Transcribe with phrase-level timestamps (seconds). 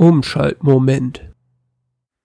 [0.00, 1.30] Umschaltmoment.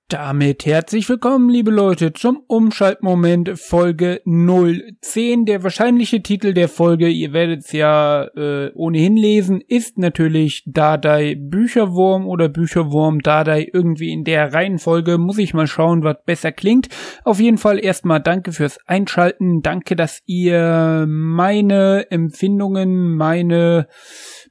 [0.07, 5.43] Damit herzlich willkommen, liebe Leute, zum Umschaltmoment Folge 010.
[5.43, 11.35] Der wahrscheinliche Titel der Folge, ihr werdet es ja äh, ohnehin lesen, ist natürlich Dadai
[11.37, 15.17] Bücherwurm oder Bücherwurm Dadai irgendwie in der Reihenfolge.
[15.17, 16.87] Muss ich mal schauen, was besser klingt.
[17.25, 19.63] Auf jeden Fall erstmal danke fürs Einschalten.
[19.63, 23.87] Danke, dass ihr meine Empfindungen, meine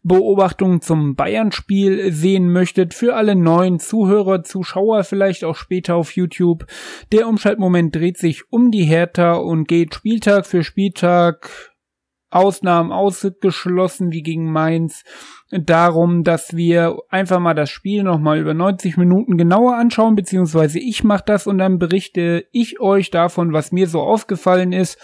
[0.05, 2.93] Beobachtungen zum Bayern-Spiel sehen möchtet.
[2.93, 6.67] Für alle neuen Zuhörer, Zuschauer vielleicht auch später auf YouTube.
[7.11, 11.51] Der Umschaltmoment dreht sich um die Hertha und geht Spieltag für Spieltag
[12.35, 15.05] Ausnahmen ausgeschlossen wie gegen Mainz
[15.51, 21.05] darum, dass wir einfach mal das Spiel nochmal über 90 Minuten genauer anschauen, beziehungsweise ich
[21.05, 24.99] mache das und dann berichte ich euch davon, was mir so aufgefallen ist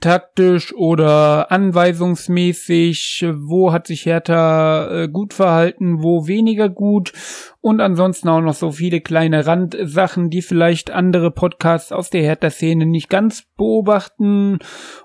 [0.00, 7.12] taktisch oder anweisungsmäßig, wo hat sich Hertha äh, gut verhalten, wo weniger gut
[7.60, 12.86] und ansonsten auch noch so viele kleine Randsachen, die vielleicht andere Podcasts aus der Hertha-Szene
[12.86, 14.60] nicht ganz beobachten.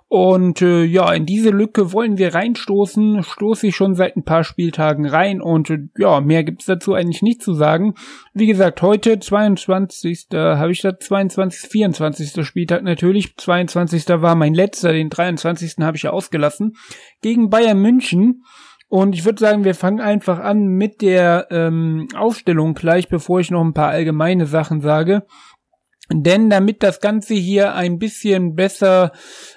[0.07, 3.23] Und äh, ja, in diese Lücke wollen wir reinstoßen.
[3.23, 7.23] Stoße ich schon seit ein paar Spieltagen rein und äh, ja, mehr gibt's dazu eigentlich
[7.23, 7.95] nicht zu sagen.
[8.35, 10.27] Wie gesagt, heute 22.
[10.31, 11.71] habe ich das 22.
[11.71, 12.45] 24.
[12.45, 13.35] Spieltag natürlich.
[13.35, 14.07] 22.
[14.21, 15.77] war mein letzter, den 23.
[15.79, 16.75] habe ich ja ausgelassen.
[17.21, 18.43] Gegen Bayern München.
[18.93, 23.49] Und ich würde sagen, wir fangen einfach an mit der ähm, Aufstellung gleich, bevor ich
[23.49, 25.25] noch ein paar allgemeine Sachen sage.
[26.11, 29.11] Denn damit das Ganze hier ein bisschen besser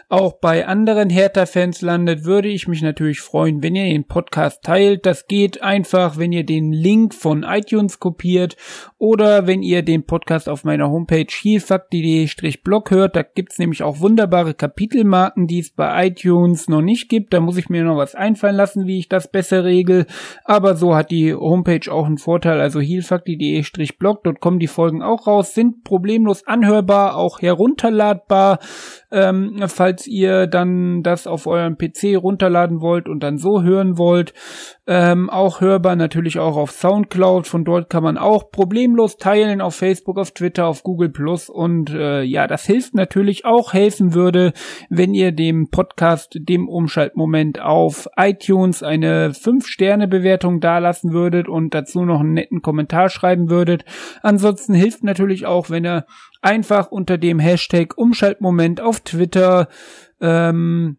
[0.08, 5.04] auch bei anderen Hertha-Fans landet, würde ich mich natürlich freuen, wenn ihr den Podcast teilt.
[5.04, 8.56] Das geht einfach, wenn ihr den Link von iTunes kopiert
[8.98, 13.16] oder wenn ihr den Podcast auf meiner Homepage heelfuck.de-blog hört.
[13.16, 17.34] Da gibt's nämlich auch wunderbare Kapitelmarken, die es bei iTunes noch nicht gibt.
[17.34, 20.06] Da muss ich mir noch was einfallen lassen, wie ich das besser regel.
[20.44, 22.60] Aber so hat die Homepage auch einen Vorteil.
[22.60, 28.60] Also heelfuck.de-blog, dort kommen die Folgen auch raus, sind problemlos anhörbar, auch herunterladbar.
[29.16, 34.34] Ähm, falls ihr dann das auf eurem PC runterladen wollt und dann so hören wollt.
[34.88, 37.48] Ähm, auch hörbar natürlich auch auf Soundcloud.
[37.48, 41.48] Von dort kann man auch problemlos teilen auf Facebook, auf Twitter, auf Google Plus.
[41.48, 44.52] Und äh, ja, das hilft natürlich auch, helfen würde,
[44.88, 52.20] wenn ihr dem Podcast, dem Umschaltmoment auf iTunes eine 5-Sterne-Bewertung dalassen würdet und dazu noch
[52.20, 53.84] einen netten Kommentar schreiben würdet.
[54.22, 56.06] Ansonsten hilft natürlich auch, wenn ihr
[56.42, 59.66] einfach unter dem Hashtag Umschaltmoment auf Twitter
[60.20, 60.98] ähm,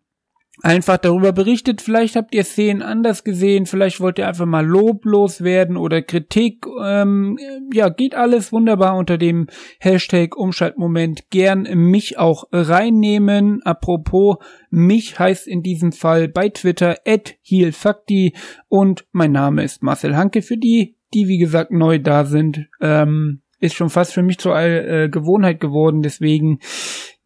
[0.63, 1.81] einfach darüber berichtet.
[1.81, 6.65] Vielleicht habt ihr Szenen anders gesehen, vielleicht wollt ihr einfach mal loblos werden oder Kritik.
[6.83, 7.37] Ähm,
[7.71, 9.47] ja, geht alles wunderbar unter dem
[9.79, 11.29] Hashtag Umschaltmoment.
[11.29, 13.61] Gern mich auch reinnehmen.
[13.63, 14.37] Apropos,
[14.69, 18.33] mich heißt in diesem Fall bei Twitter at heelfakti
[18.67, 22.67] und mein Name ist Marcel Hanke für die, die wie gesagt neu da sind.
[22.81, 26.59] Ähm, ist schon fast für mich zur äh, Gewohnheit geworden, deswegen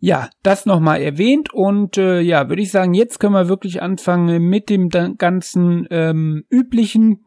[0.03, 4.43] ja, das nochmal erwähnt und äh, ja, würde ich sagen, jetzt können wir wirklich anfangen
[4.43, 7.23] mit dem ganzen ähm, üblichen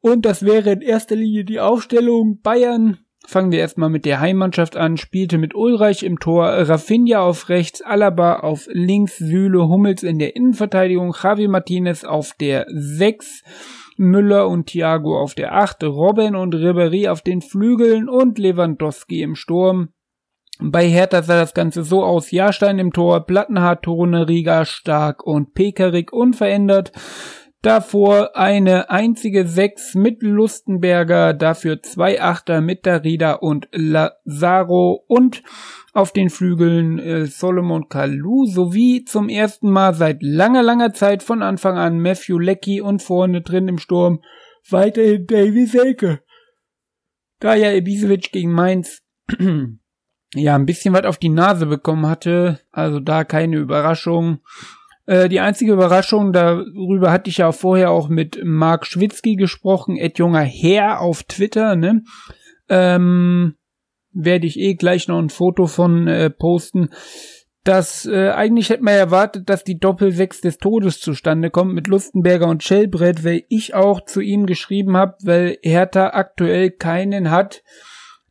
[0.00, 2.98] und das wäre in erster Linie die Aufstellung Bayern.
[3.26, 7.82] Fangen wir erstmal mit der Heimmannschaft an, spielte mit Ulreich im Tor, Rafinha auf rechts,
[7.82, 13.42] Alaba auf links, Süle, Hummels in der Innenverteidigung, Javi Martinez auf der 6,
[13.98, 19.36] Müller und Thiago auf der 8, Robin und Ribery auf den Flügeln und Lewandowski im
[19.36, 19.90] Sturm.
[20.64, 22.30] Bei Hertha sah das Ganze so aus.
[22.30, 26.92] Jahrstein im Tor, Plattenhardt, Tone, Riga, Stark und Pekarik unverändert.
[27.62, 35.42] Davor eine einzige Sechs mit Lustenberger, dafür zwei Achter mit Darida und Lazaro und
[35.92, 41.42] auf den Flügeln äh, Solomon Kalou sowie zum ersten Mal seit langer, langer Zeit von
[41.42, 44.22] Anfang an Matthew Leckie und vorne drin im Sturm
[44.68, 46.20] weiterhin Davy Selke.
[47.38, 49.02] Da ja Ibisevic gegen Mainz
[50.34, 54.40] ja ein bisschen was auf die Nase bekommen hatte, also da keine Überraschung.
[55.06, 60.18] Äh, die einzige Überraschung, darüber hatte ich ja vorher auch mit Mark Schwitzky gesprochen, Ed
[60.18, 62.04] junger Herr auf Twitter, ne?
[62.68, 63.56] Ähm,
[64.12, 66.90] werde ich eh gleich noch ein Foto von äh, posten.
[67.64, 72.48] Das äh, eigentlich hätte man erwartet, dass die Doppel-Sechs des Todes zustande kommt mit Lustenberger
[72.48, 77.62] und Schellbrett, weil ich auch zu ihm geschrieben habe, weil Hertha aktuell keinen hat,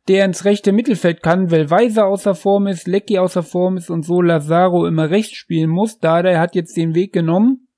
[0.08, 4.04] der ins rechte Mittelfeld kann, weil Weiser außer Form ist, Lecky außer Form ist und
[4.04, 5.98] so Lazaro immer rechts spielen muss.
[5.98, 7.68] Da der hat jetzt den Weg genommen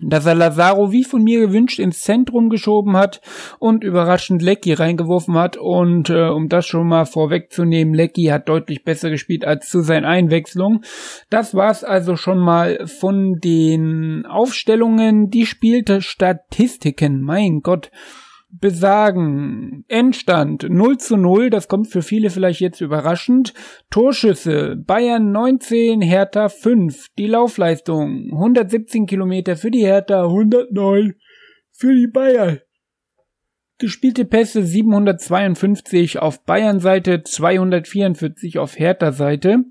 [0.00, 3.20] dass er Lazaro wie von mir gewünscht ins Zentrum geschoben hat
[3.60, 5.56] und überraschend Lecky reingeworfen hat.
[5.56, 10.04] Und äh, um das schon mal vorwegzunehmen, Lecky hat deutlich besser gespielt als zu seinen
[10.04, 10.80] Einwechslungen.
[11.30, 15.30] Das war's also schon mal von den Aufstellungen.
[15.30, 17.90] Die spielte Statistiken, mein Gott.
[18.60, 19.84] Besagen.
[19.88, 23.54] Endstand 0 zu 0, das kommt für viele vielleicht jetzt überraschend.
[23.90, 27.08] Torschüsse Bayern 19, Hertha 5.
[27.18, 31.14] Die Laufleistung 117 Kilometer für die Hertha, 109
[31.72, 32.60] für die Bayern.
[33.78, 39.64] Gespielte Pässe 752 auf Bayern-Seite, 244 auf Hertha-Seite.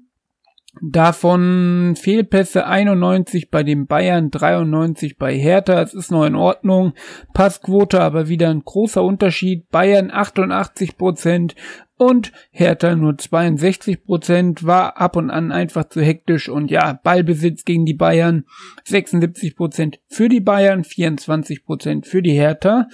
[0.82, 5.80] Davon Fehlpässe 91 bei den Bayern, 93 bei Hertha.
[5.82, 6.94] Es ist noch in Ordnung.
[7.34, 9.70] Passquote aber wieder ein großer Unterschied.
[9.70, 11.56] Bayern 88 Prozent
[11.96, 14.66] und Hertha nur 62 Prozent.
[14.66, 18.46] War ab und an einfach zu hektisch und ja, Ballbesitz gegen die Bayern
[18.84, 22.88] 76 Prozent für die Bayern, 24 Prozent für die Hertha.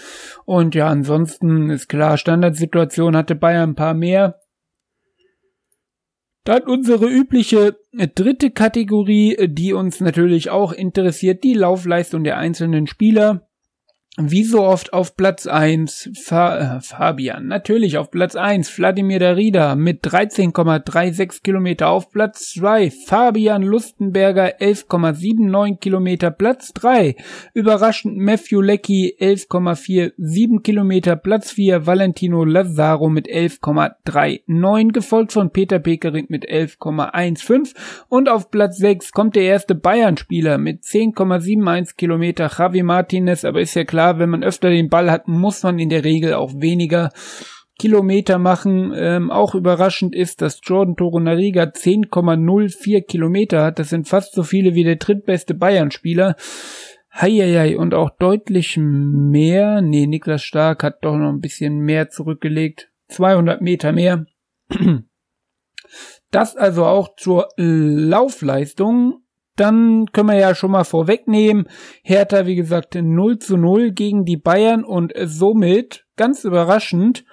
[0.43, 4.35] Und ja, ansonsten ist klar, Standardsituation hatte Bayern ein paar mehr.
[6.49, 12.37] Dann unsere übliche äh, dritte Kategorie, äh, die uns natürlich auch interessiert, die Laufleistung der
[12.37, 13.47] einzelnen Spieler.
[14.17, 19.75] Wie so oft auf Platz 1 Fa äh, Fabian, natürlich auf Platz 1 Wladimir Darida
[19.75, 27.15] mit 13,36 Kilometer auf Platz 2 Fabian Lustenberger 11,79 Kilometer Platz 3
[27.53, 36.25] überraschend Matthew Leckie 11,47 Kilometer Platz 4 Valentino Lazaro mit 11,39 gefolgt von Peter Pekerin
[36.29, 37.73] mit 11,15
[38.09, 43.75] und auf Platz 6 kommt der erste Bayern-Spieler mit 10,71 Kilometer Javi Martinez, aber ist
[43.75, 46.53] ja klar klar, wenn man öfter den Ball hat, muss man in der Regel auch
[46.55, 47.09] weniger
[47.77, 48.93] Kilometer machen.
[48.95, 53.77] Ähm, auch überraschend ist, dass Jordan Torunariga 10,04 Kilometer hat.
[53.77, 56.37] Das sind fast so viele wie der drittbeste Bayern-Spieler.
[57.13, 59.81] Heieiei, und auch deutlich mehr.
[59.81, 62.89] Nee, Niklas Stark hat doch noch ein bisschen mehr zurückgelegt.
[63.09, 64.25] 200 Meter mehr.
[66.31, 69.23] Das also auch zur Laufleistung
[69.59, 71.67] dann können wir ja schon mal vorwegnehmen.
[72.03, 77.25] Hertha, wie gesagt, 0 zu 0 gegen die Bayern und somit, ganz überraschend,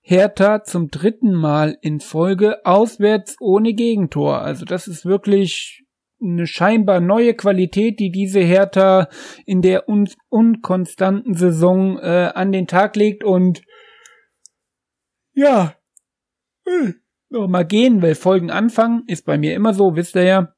[0.00, 4.40] Hertha zum dritten Mal in Folge auswärts ohne Gegentor.
[4.40, 5.84] Also das ist wirklich
[6.22, 9.08] eine scheinbar neue Qualität, die diese Hertha
[9.44, 13.62] in der un unkonstanten Saison äh, an den Tag legt und
[15.34, 15.74] ja,
[16.64, 16.92] äh,
[17.28, 20.55] noch mal gehen, weil Folgen anfangen, ist bei mir immer so, wisst ihr ja.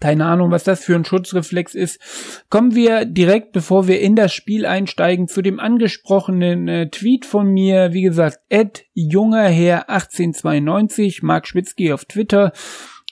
[0.00, 2.00] Keine Ahnung, was das für ein Schutzreflex ist.
[2.50, 7.48] Kommen wir direkt, bevor wir in das Spiel einsteigen, zu dem angesprochenen äh, Tweet von
[7.48, 7.92] mir.
[7.92, 12.52] Wie gesagt, Ed jungerherr 1892, Mark Schwitzky auf Twitter.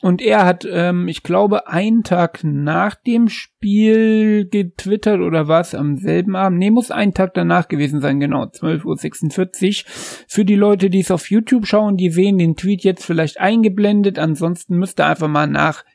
[0.05, 5.75] Und er hat, ähm, ich glaube, einen Tag nach dem Spiel getwittert oder war es
[5.75, 6.59] am selben Abend?
[6.59, 9.91] Nee, muss einen Tag danach gewesen sein, genau, 12.46 Uhr.
[10.29, 14.19] Für die Leute, die es auf YouTube schauen, die sehen den Tweet jetzt vielleicht eingeblendet.
[14.19, 15.87] Ansonsten müsst ihr einfach mal nach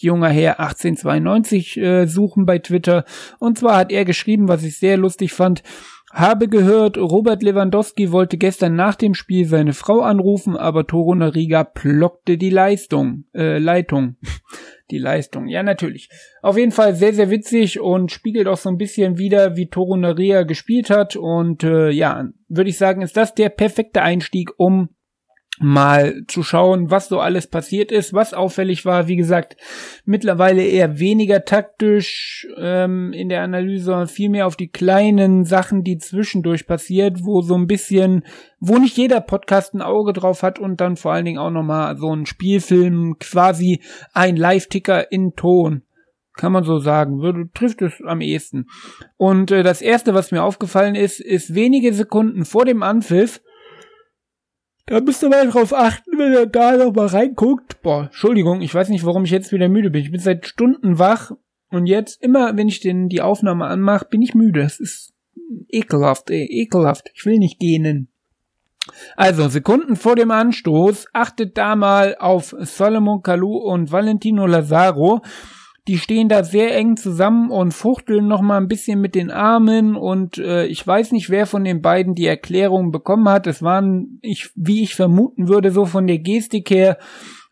[0.00, 3.04] junger Herr 1892 äh, suchen bei Twitter.
[3.38, 5.62] Und zwar hat er geschrieben, was ich sehr lustig fand.
[6.12, 11.64] Habe gehört, Robert Lewandowski wollte gestern nach dem Spiel seine Frau anrufen, aber Toruna Riga
[11.64, 14.16] plockte die Leistung, äh, Leitung.
[14.90, 16.10] die Leistung, ja natürlich.
[16.42, 20.10] Auf jeden Fall sehr, sehr witzig und spiegelt auch so ein bisschen wieder, wie Toruna
[20.10, 21.16] Riga gespielt hat.
[21.16, 24.90] Und äh, ja, würde ich sagen, ist das der perfekte Einstieg, um
[25.62, 29.08] mal zu schauen, was so alles passiert ist, was auffällig war.
[29.08, 29.56] Wie gesagt,
[30.04, 35.98] mittlerweile eher weniger taktisch ähm, in der Analyse, viel mehr auf die kleinen Sachen, die
[35.98, 38.24] zwischendurch passiert, wo so ein bisschen,
[38.60, 41.96] wo nicht jeder Podcast ein Auge drauf hat und dann vor allen Dingen auch nochmal
[41.96, 45.82] so ein Spielfilm, quasi ein Live-Ticker in Ton.
[46.34, 48.66] Kann man so sagen, würde, trifft es am ehesten.
[49.18, 53.42] Und äh, das erste, was mir aufgefallen ist, ist wenige Sekunden vor dem Anpfiff
[54.86, 57.82] da müsst ihr mal drauf achten, wenn ihr da noch mal reinguckt.
[57.82, 60.02] Boah, Entschuldigung, ich weiß nicht, warum ich jetzt wieder müde bin.
[60.02, 61.32] Ich bin seit Stunden wach
[61.70, 64.62] und jetzt immer, wenn ich denn die Aufnahme anmache, bin ich müde.
[64.62, 65.14] Es ist
[65.68, 67.10] ekelhaft, ey, ekelhaft.
[67.14, 68.08] Ich will nicht gähnen.
[69.16, 75.22] Also, Sekunden vor dem Anstoß, achtet da mal auf Solomon Kalou und Valentino Lazaro.
[75.88, 79.96] Die stehen da sehr eng zusammen und fuchteln noch mal ein bisschen mit den Armen
[79.96, 83.48] und äh, ich weiß nicht, wer von den beiden die Erklärung bekommen hat.
[83.48, 86.98] Es waren, ich, wie ich vermuten würde, so von der Gestik her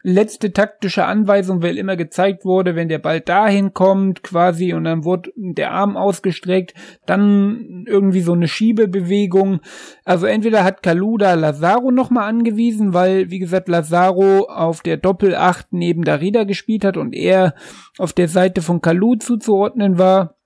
[0.02, 5.04] letzte taktische Anweisung, weil immer gezeigt wurde, wenn der Ball dahin kommt, quasi, und dann
[5.04, 6.74] wurde der Arm ausgestreckt,
[7.06, 9.60] dann irgendwie so eine Schiebebewegung.
[10.04, 16.02] Also entweder hat Kaluda Lazaro nochmal angewiesen, weil, wie gesagt, Lazaro auf der Doppel-8 neben
[16.04, 17.54] Darida gespielt hat und er
[17.98, 20.39] auf der Seite von Kalu zuzuordnen war.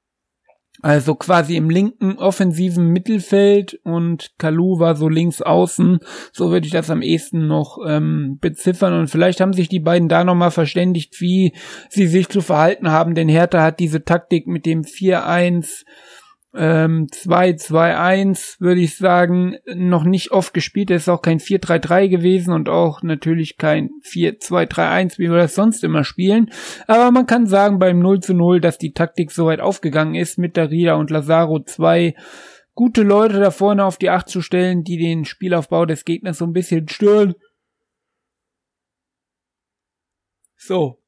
[0.84, 6.00] Also quasi im linken offensiven Mittelfeld und Kalu war so links außen.
[6.30, 8.92] So würde ich das am ehesten noch ähm, beziffern.
[8.92, 11.54] Und vielleicht haben sich die beiden da nochmal verständigt, wie
[11.88, 13.14] sie sich zu verhalten haben.
[13.14, 15.86] Denn Hertha hat diese Taktik mit dem 4-1
[16.56, 20.90] ähm, 2-2-1 würde ich sagen, noch nicht oft gespielt.
[20.90, 25.82] Es ist auch kein 4-3-3 gewesen und auch natürlich kein 4-2-3-1, wie wir das sonst
[25.82, 26.50] immer spielen.
[26.86, 30.94] Aber man kann sagen beim 0 0, dass die Taktik soweit aufgegangen ist, mit Darida
[30.94, 32.14] und Lazaro zwei
[32.74, 36.44] gute Leute da vorne auf die Acht zu stellen, die den Spielaufbau des Gegners so
[36.44, 37.34] ein bisschen stören.
[40.56, 41.00] So.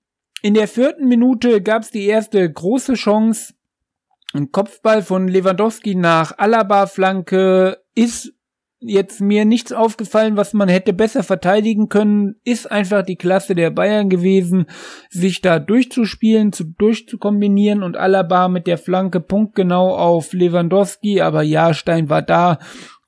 [0.42, 3.54] In der vierten Minute gab es die erste große Chance
[4.32, 8.32] ein Kopfball von Lewandowski nach Alaba-Flanke ist
[8.78, 13.70] jetzt mir nichts aufgefallen, was man hätte besser verteidigen können, ist einfach die Klasse der
[13.70, 14.66] Bayern gewesen,
[15.08, 22.10] sich da durchzuspielen, zu, durchzukombinieren und Alaba mit der Flanke punktgenau auf Lewandowski, aber Jahrstein
[22.10, 22.58] war da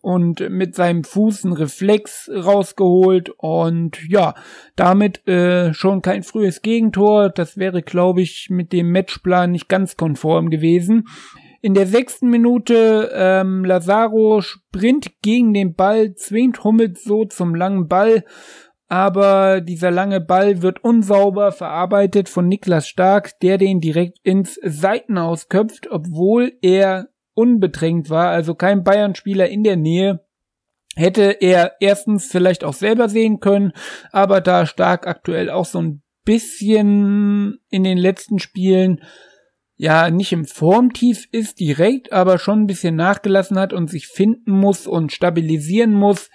[0.09, 4.33] und mit seinem Fuß einen Reflex rausgeholt und ja,
[4.75, 7.29] damit äh, schon kein frühes Gegentor.
[7.29, 11.09] Das wäre, glaube ich, mit dem Matchplan nicht ganz konform gewesen.
[11.61, 17.87] In der sechsten Minute ähm, Lazaro sprint gegen den Ball, zwingt Hummels so zum langen
[17.87, 18.25] Ball,
[18.89, 25.51] aber dieser lange Ball wird unsauber verarbeitet von Niklas Stark, der den direkt ins Seitenhaus
[25.51, 30.25] köpft, obwohl er unbedrängt war, also kein Bayern-Spieler in der Nähe,
[30.97, 33.73] hätte er erstens vielleicht auch selber sehen können,
[34.11, 39.01] aber da Stark aktuell auch so ein bisschen in den letzten Spielen
[39.77, 44.51] ja nicht im Formtief ist direkt, aber schon ein bisschen nachgelassen hat und sich finden
[44.51, 46.31] muss und stabilisieren muss.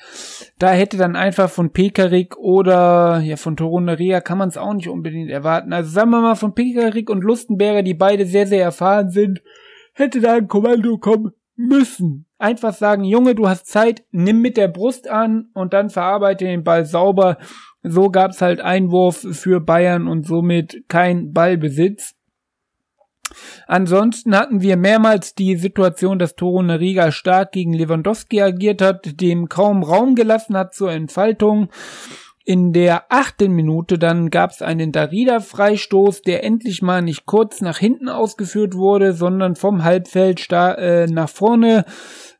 [0.57, 4.87] Da hätte dann einfach von Pekarik oder ja von Toruneria kann man es auch nicht
[4.87, 5.73] unbedingt erwarten.
[5.73, 9.41] Also sagen wir mal von Pekarik und Lustenberger, die beide sehr sehr erfahren sind,
[9.93, 12.25] hätte da ein Kommando kommen müssen.
[12.37, 16.63] Einfach sagen, Junge, du hast Zeit, nimm mit der Brust an und dann verarbeite den
[16.63, 17.37] Ball sauber.
[17.83, 22.15] So gab's halt Einwurf für Bayern und somit kein Ballbesitz.
[23.67, 29.49] Ansonsten hatten wir mehrmals die Situation, dass Toro Nariga stark gegen Lewandowski agiert hat, dem
[29.49, 31.69] kaum Raum gelassen hat zur Entfaltung.
[32.45, 37.77] In der achten Minute dann gab es einen Darida-Freistoß, der endlich mal nicht kurz nach
[37.77, 41.85] hinten ausgeführt wurde, sondern vom Halbfeld äh, nach vorne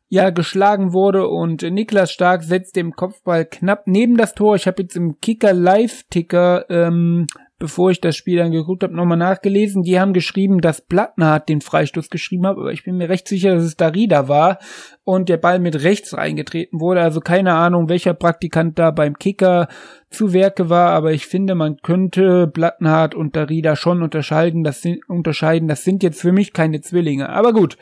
[0.08, 4.56] ja geschlagen wurde und Niklas Stark setzt dem Kopfball knapp neben das Tor.
[4.56, 7.26] Ich habe jetzt im Kicker Live-Ticker ähm,
[7.58, 9.82] bevor ich das Spiel dann geguckt habe, nochmal nachgelesen.
[9.82, 13.54] Die haben geschrieben, dass Plattenhardt den Freistoß geschrieben hat, aber ich bin mir recht sicher,
[13.54, 14.58] dass es Darida war
[15.04, 17.02] und der Ball mit rechts reingetreten wurde.
[17.02, 19.68] Also keine Ahnung, welcher Praktikant da beim Kicker
[20.14, 24.64] zu Werke war, aber ich finde, man könnte Plattenhardt und Darida schon unterscheiden.
[24.64, 25.68] Das sind, unterscheiden.
[25.68, 27.28] Das sind jetzt für mich keine Zwillinge.
[27.28, 27.76] Aber gut,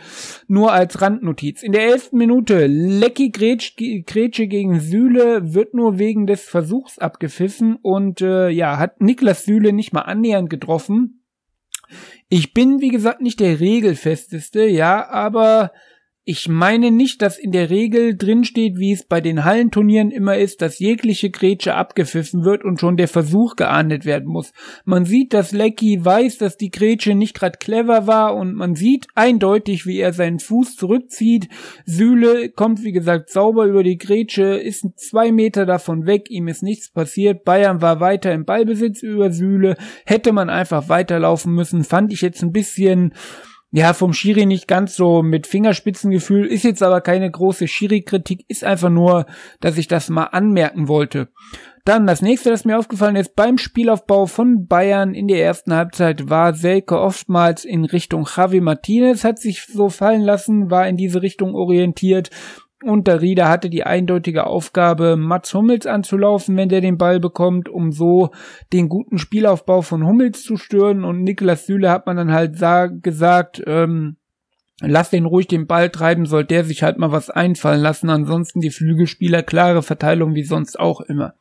[0.48, 1.62] nur als Randnotiz.
[1.62, 7.76] In der elften Minute, Lecky Gretsch, Grätsche gegen Sühle wird nur wegen des Versuchs abgepfiffen
[7.80, 11.22] und äh, ja, hat Niklas Sühle nicht mal annähernd getroffen.
[12.28, 15.72] Ich bin, wie gesagt, nicht der regelfesteste, ja, aber
[16.24, 20.62] ich meine nicht, dass in der Regel drinsteht, wie es bei den Hallenturnieren immer ist,
[20.62, 24.52] dass jegliche Grätsche abgepfiffen wird und schon der Versuch geahndet werden muss.
[24.84, 29.08] Man sieht, dass Lecky weiß, dass die Grätsche nicht gerade clever war und man sieht
[29.16, 31.48] eindeutig, wie er seinen Fuß zurückzieht.
[31.86, 36.62] Sühle kommt, wie gesagt, sauber über die Grätsche, ist zwei Meter davon weg, ihm ist
[36.62, 37.42] nichts passiert.
[37.42, 39.76] Bayern war weiter im Ballbesitz über Sühle.
[40.06, 43.12] Hätte man einfach weiterlaufen müssen, fand ich jetzt ein bisschen
[43.72, 48.64] ja, vom Schiri nicht ganz so mit Fingerspitzengefühl, ist jetzt aber keine große Schiri-Kritik, ist
[48.64, 49.24] einfach nur,
[49.60, 51.28] dass ich das mal anmerken wollte.
[51.84, 56.28] Dann das nächste, das mir aufgefallen ist, beim Spielaufbau von Bayern in der ersten Halbzeit
[56.28, 61.22] war Selke oftmals in Richtung Javi Martinez, hat sich so fallen lassen, war in diese
[61.22, 62.30] Richtung orientiert
[62.84, 67.68] und der Rieder hatte die eindeutige Aufgabe, Mats Hummels anzulaufen, wenn der den Ball bekommt,
[67.68, 68.30] um so
[68.72, 71.04] den guten Spielaufbau von Hummels zu stören.
[71.04, 72.58] Und Niklas Süle hat man dann halt
[73.02, 74.16] gesagt, ähm,
[74.80, 78.10] lass den ruhig den Ball treiben, soll der sich halt mal was einfallen lassen.
[78.10, 81.34] Ansonsten die Flügelspieler klare Verteilung wie sonst auch immer.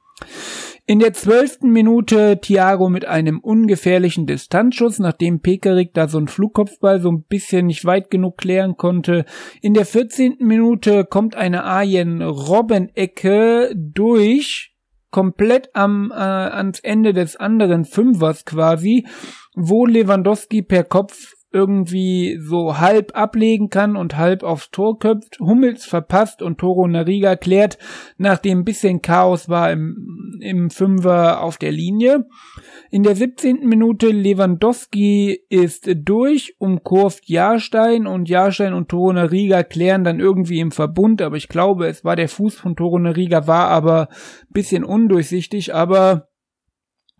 [0.87, 6.99] In der zwölften Minute Thiago mit einem ungefährlichen Distanzschuss, nachdem Pekarik da so einen Flugkopfball
[6.99, 9.25] so ein bisschen nicht weit genug klären konnte.
[9.61, 14.75] In der vierzehnten Minute kommt eine Arjen Robben-Ecke durch,
[15.11, 19.05] komplett am äh, ans Ende des anderen Fünfers quasi,
[19.53, 25.39] wo Lewandowski per Kopf irgendwie so halb ablegen kann und halb aufs Tor köpft.
[25.39, 27.77] Hummels verpasst und Toro Nariga klärt,
[28.17, 32.25] nachdem ein bisschen Chaos war im, im Fünfer auf der Linie.
[32.89, 33.67] In der 17.
[33.67, 40.71] Minute Lewandowski ist durch, umkurvt Jahrstein und Jahrstein und Toro Nariga klären dann irgendwie im
[40.71, 44.07] Verbund, aber ich glaube, es war der Fuß von Toro Nariga, war aber
[44.49, 46.30] bisschen undurchsichtig, aber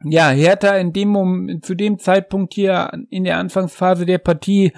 [0.04, 4.74] ja, Hertha in dem Moment, zu dem Zeitpunkt hier in der Anfangsphase der Partie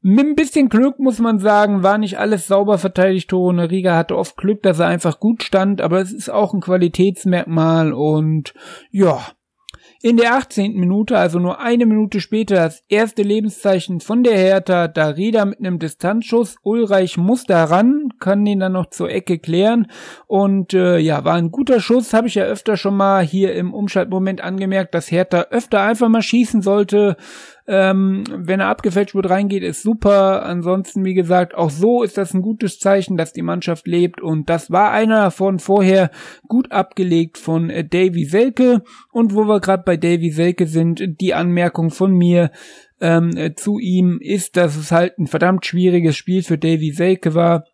[0.00, 3.30] Mit ein bisschen Glück muss man sagen, war nicht alles sauber verteidigt.
[3.30, 6.60] Toro Riga hatte oft Glück, dass er einfach gut stand, aber es ist auch ein
[6.60, 8.54] Qualitätsmerkmal und
[8.90, 9.20] ja,
[10.02, 10.74] in der 18.
[10.74, 15.78] Minute, also nur eine Minute später, das erste Lebenszeichen von der Hertha, Darida mit einem
[15.78, 16.56] Distanzschuss.
[16.64, 19.86] Ulreich muss da ran, kann den dann noch zur Ecke klären.
[20.26, 23.72] Und äh, ja, war ein guter Schuss, habe ich ja öfter schon mal hier im
[23.72, 27.16] Umschaltmoment angemerkt, dass Hertha öfter einfach mal schießen sollte.
[27.66, 30.44] Ähm, wenn er abgefälscht wird, reingeht, ist super.
[30.44, 34.20] Ansonsten, wie gesagt, auch so ist das ein gutes Zeichen, dass die Mannschaft lebt.
[34.20, 36.10] Und das war einer davon vorher
[36.48, 38.82] gut abgelegt von äh, Davy Selke.
[39.12, 42.50] Und wo wir gerade bei Davy Selke sind, die Anmerkung von mir
[43.00, 47.34] ähm, äh, zu ihm ist, dass es halt ein verdammt schwieriges Spiel für Davy Selke
[47.34, 47.64] war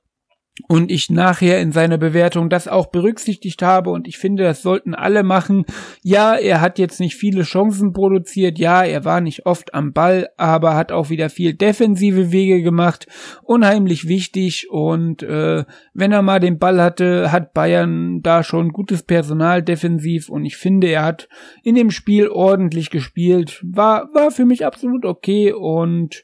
[0.66, 4.94] und ich nachher in seiner Bewertung das auch berücksichtigt habe und ich finde, das sollten
[4.94, 5.64] alle machen.
[6.02, 10.28] Ja, er hat jetzt nicht viele Chancen produziert, ja, er war nicht oft am Ball,
[10.36, 13.06] aber hat auch wieder viel defensive Wege gemacht,
[13.42, 19.02] unheimlich wichtig und äh, wenn er mal den Ball hatte, hat Bayern da schon gutes
[19.02, 21.28] Personal defensiv und ich finde, er hat
[21.62, 26.22] in dem Spiel ordentlich gespielt, war war für mich absolut okay und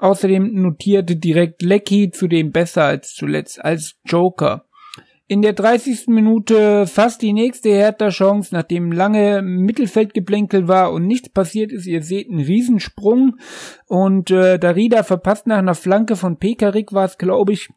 [0.00, 4.64] Außerdem notierte direkt Lecky zudem besser als zuletzt als Joker.
[5.28, 6.08] In der 30.
[6.08, 11.86] Minute fast die nächste Hertha-Chance, nachdem lange Mittelfeldgeplänkel war und nichts passiert ist.
[11.86, 13.36] Ihr seht einen Riesensprung
[13.86, 17.68] und äh, Darida verpasst nach einer Flanke von Pekarik war es, glaube ich,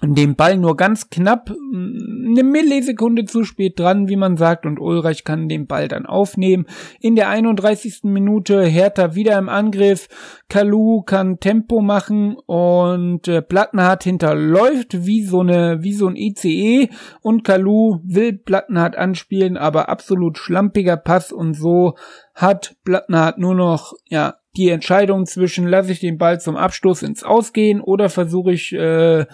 [0.00, 4.78] den Ball nur ganz knapp mm, eine Millisekunde zu spät dran, wie man sagt, und
[4.78, 6.66] Ulreich kann den Ball dann aufnehmen.
[7.00, 8.04] In der 31.
[8.04, 10.08] Minute Hertha wieder im Angriff.
[10.48, 16.90] Kalu kann Tempo machen und äh, Plattenhardt hinterläuft wie so eine wie so ein ICE
[17.20, 21.94] und Kalu will Plattenhardt anspielen, aber absolut schlampiger Pass und so
[22.34, 27.22] hat Plattenhardt nur noch ja die Entscheidung zwischen lasse ich den Ball zum Abstoß ins
[27.22, 29.26] Ausgehen oder versuche ich äh,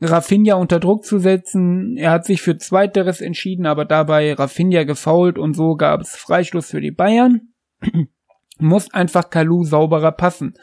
[0.00, 1.96] Rafinha unter Druck zu setzen.
[1.96, 6.70] Er hat sich für Zweiteres entschieden, aber dabei Rafinha gefault und so gab es Freistoß
[6.70, 7.52] für die Bayern.
[8.58, 10.54] Muss einfach Kalu sauberer passen.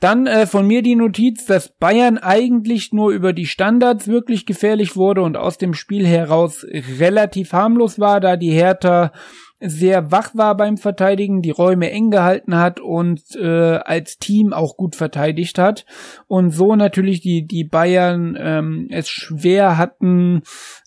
[0.00, 4.94] Dann äh, von mir die Notiz, dass Bayern eigentlich nur über die Standards wirklich gefährlich
[4.94, 6.64] wurde und aus dem Spiel heraus
[6.98, 9.12] relativ harmlos war, da die Hertha
[9.60, 14.76] sehr wach war beim Verteidigen, die Räume eng gehalten hat und äh, als Team auch
[14.76, 15.84] gut verteidigt hat.
[16.26, 20.42] Und so natürlich die die Bayern ähm, es schwer hatten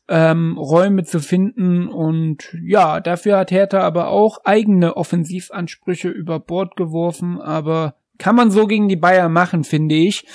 [0.08, 1.88] ähm, Räume zu finden.
[1.88, 8.52] Und ja dafür hat Hertha aber auch eigene Offensivansprüche über Bord geworfen, aber kann man
[8.52, 10.26] so gegen die Bayern machen, finde ich.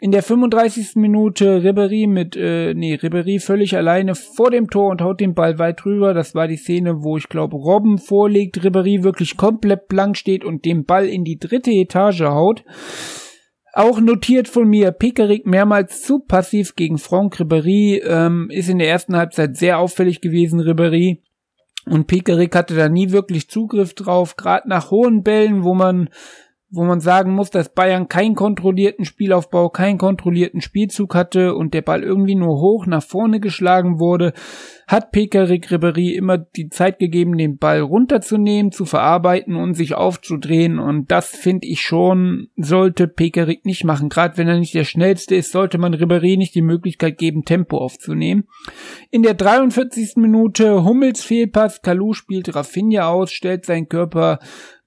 [0.00, 0.94] In der 35.
[0.94, 5.58] Minute Ribery mit, äh, nee, Ribery völlig alleine vor dem Tor und haut den Ball
[5.58, 6.14] weit drüber.
[6.14, 10.64] Das war die Szene, wo ich glaube, Robben vorlegt, Ribery wirklich komplett blank steht und
[10.64, 12.62] den Ball in die dritte Etage haut.
[13.72, 18.88] Auch notiert von mir, Pekarik mehrmals zu passiv gegen Franck Ribery, ähm, ist in der
[18.88, 21.24] ersten Halbzeit sehr auffällig gewesen, Ribery.
[21.86, 26.08] Und Pekarik hatte da nie wirklich Zugriff drauf, gerade nach hohen Bällen, wo man
[26.70, 31.80] wo man sagen muss, dass Bayern keinen kontrollierten Spielaufbau, keinen kontrollierten Spielzug hatte und der
[31.80, 34.34] Ball irgendwie nur hoch nach vorne geschlagen wurde,
[34.86, 40.78] hat Pekarik Ribery immer die Zeit gegeben, den Ball runterzunehmen, zu verarbeiten und sich aufzudrehen
[40.78, 44.10] und das finde ich schon, sollte Pekarik nicht machen.
[44.10, 47.78] Gerade wenn er nicht der schnellste ist, sollte man Ribery nicht die Möglichkeit geben, Tempo
[47.78, 48.44] aufzunehmen.
[49.10, 50.16] In der 43.
[50.16, 54.38] Minute Hummels Fehlpass, Kalu spielt Rafinha aus, stellt seinen Körper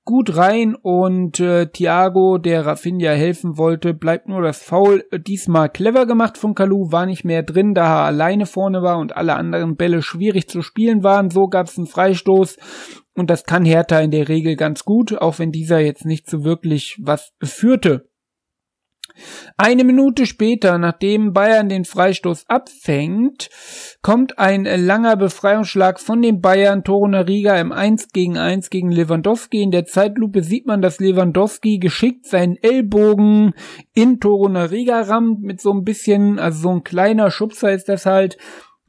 [0.04, 5.06] gut rein und äh, Thiago, der Rafinha helfen wollte, bleibt nur das Foul.
[5.28, 9.16] Diesmal clever gemacht von Kalu, war nicht mehr drin, da er alleine vorne war und
[9.16, 11.30] alle anderen Bälle schwierig zu spielen waren.
[11.30, 12.58] So gab es einen Freistoß
[13.16, 16.44] und das kann Hertha in der Regel ganz gut, auch wenn dieser jetzt nicht so
[16.44, 18.11] wirklich was führte.
[19.58, 23.50] Eine Minute später, nachdem Bayern den Freistoß abfängt,
[24.02, 26.84] kommt ein langer Befreiungsschlag von den Bayern.
[26.84, 29.62] Torunariga im 1 gegen 1 gegen Lewandowski.
[29.62, 33.54] In der Zeitlupe sieht man, dass Lewandowski geschickt seinen Ellbogen
[33.94, 38.38] in Torunariga rammt mit so ein bisschen, also so ein kleiner Schubser ist das halt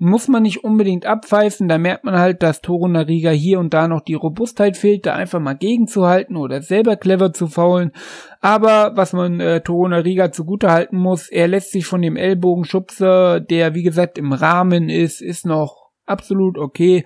[0.02, 3.86] muss man nicht unbedingt abpfeifen, da merkt man halt, dass Toro Nariga hier und da
[3.86, 7.92] noch die Robustheit fehlt, da einfach mal gegenzuhalten oder selber clever zu faulen.
[8.40, 13.38] Aber was man äh, Toro Nariga zugute halten muss, er lässt sich von dem Ellbogenschubser,
[13.38, 17.04] der wie gesagt im Rahmen ist, ist noch absolut okay.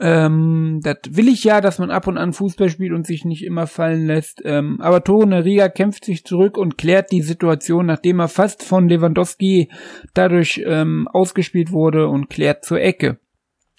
[0.00, 3.44] Ähm, das will ich ja, dass man ab und an Fußball spielt und sich nicht
[3.44, 4.42] immer fallen lässt.
[4.44, 8.88] Ähm, aber Tore Riga kämpft sich zurück und klärt die Situation, nachdem er fast von
[8.88, 9.70] Lewandowski
[10.12, 13.18] dadurch ähm, ausgespielt wurde und klärt zur Ecke.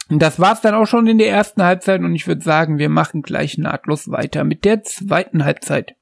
[0.09, 2.89] Und das war's dann auch schon in der ersten Halbzeit und ich würde sagen, wir
[2.89, 5.95] machen gleich nahtlos weiter mit der zweiten Halbzeit.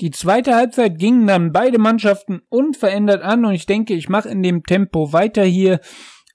[0.00, 4.42] Die zweite Halbzeit gingen dann beide Mannschaften unverändert an und ich denke, ich mache in
[4.42, 5.80] dem Tempo weiter hier.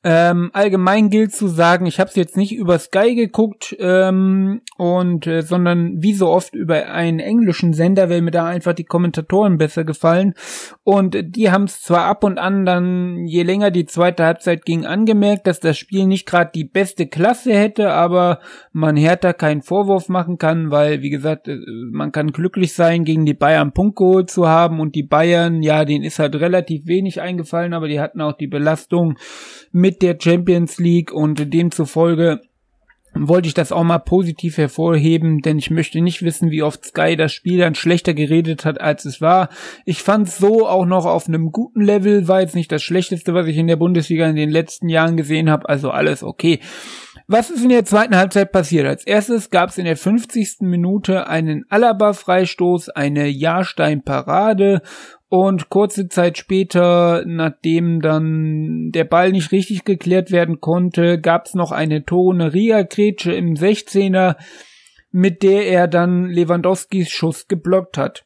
[0.08, 5.26] Ähm, allgemein gilt zu sagen, ich habe es jetzt nicht über Sky geguckt ähm, und
[5.26, 9.58] äh, sondern wie so oft über einen englischen Sender, weil mir da einfach die Kommentatoren
[9.58, 10.36] besser gefallen.
[10.84, 14.86] Und die haben es zwar ab und an dann je länger die zweite Halbzeit ging
[14.86, 18.42] angemerkt, dass das Spiel nicht gerade die beste Klasse hätte, aber
[18.74, 21.58] man Hertha keinen Vorwurf machen kann, weil wie gesagt äh,
[21.92, 24.80] man kann glücklich sein gegen die Bayern Punkt geholt zu haben.
[24.80, 28.46] Und die Bayern ja denen ist halt relativ wenig eingefallen, aber die hatten auch die
[28.46, 29.18] Belastung
[29.72, 32.42] mit der Champions League und demzufolge
[33.16, 37.16] wollte ich das auch mal positiv hervorheben, denn ich möchte nicht wissen, wie oft Sky
[37.16, 39.50] das Spiel dann schlechter geredet hat, als es war.
[39.86, 43.48] Ich fand so auch noch auf einem guten Level, war jetzt nicht das schlechteste, was
[43.48, 46.60] ich in der Bundesliga in den letzten Jahren gesehen habe, also alles okay.
[47.28, 48.86] Was ist in der zweiten Halbzeit passiert?
[48.86, 50.58] Als erstes gab es in der 50.
[50.62, 54.82] Minute einen Alaba-Freistoß, eine Jahrstein-Parade
[55.28, 61.56] und kurze Zeit später, nachdem dann der Ball nicht richtig geklärt werden konnte, gab es
[61.56, 64.36] noch eine Tone Ria-Grätsche im 16er,
[65.12, 68.26] mit der er dann Lewandowskis Schuss geblockt hat.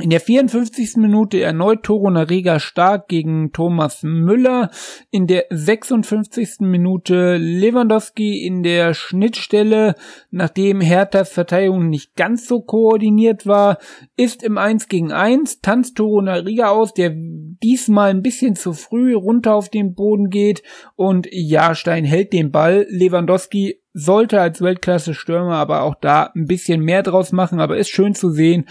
[0.00, 0.96] In der 54.
[0.96, 4.70] Minute erneut Toro Nariga stark gegen Thomas Müller.
[5.12, 6.62] In der 56.
[6.62, 9.94] Minute Lewandowski in der Schnittstelle,
[10.32, 13.78] nachdem Herthas Verteidigung nicht ganz so koordiniert war,
[14.16, 19.14] ist im 1 gegen 1, tanzt Toro Nariga aus, der diesmal ein bisschen zu früh
[19.14, 20.64] runter auf den Boden geht
[20.96, 22.84] und Jahrstein hält den Ball.
[22.90, 28.16] Lewandowski sollte als Weltklasse-Stürmer aber auch da ein bisschen mehr draus machen, aber ist schön
[28.16, 28.66] zu sehen,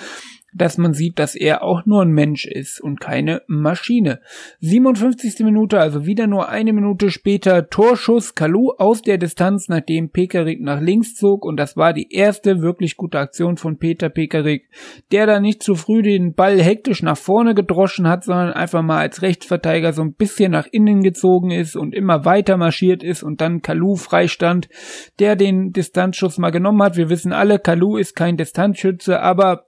[0.55, 4.19] dass man sieht, dass er auch nur ein Mensch ist und keine Maschine.
[4.59, 5.39] 57.
[5.45, 10.81] Minute, also wieder nur eine Minute später, Torschuss Kalu aus der Distanz, nachdem Pekarik nach
[10.81, 14.69] links zog und das war die erste wirklich gute Aktion von Peter Pekarik,
[15.11, 18.99] der da nicht zu früh den Ball hektisch nach vorne gedroschen hat, sondern einfach mal
[18.99, 23.41] als Rechtsverteidiger so ein bisschen nach innen gezogen ist und immer weiter marschiert ist und
[23.41, 24.69] dann Kalu freistand,
[25.19, 26.97] der den Distanzschuss mal genommen hat.
[26.97, 29.65] Wir wissen alle, Kalu ist kein Distanzschütze, aber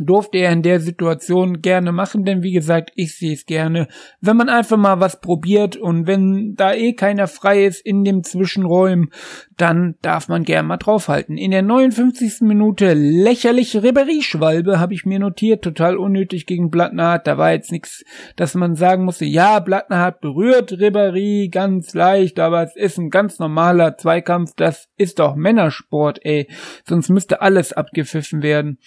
[0.00, 3.88] durfte er in der Situation gerne machen, denn wie gesagt, ich sehe es gerne,
[4.20, 8.22] wenn man einfach mal was probiert und wenn da eh keiner frei ist in dem
[8.22, 9.10] Zwischenräumen,
[9.56, 11.36] dann darf man gerne mal draufhalten.
[11.36, 12.42] In der 59.
[12.42, 17.18] Minute lächerlich Ribéry-Schwalbe habe ich mir notiert, total unnötig gegen Blattner.
[17.18, 18.04] Da war jetzt nichts,
[18.36, 23.10] dass man sagen musste, ja, Blattner hat berührt Ribéry ganz leicht, aber es ist ein
[23.10, 26.48] ganz normaler Zweikampf, das ist doch Männersport, ey,
[26.84, 28.78] sonst müsste alles abgepfiffen werden.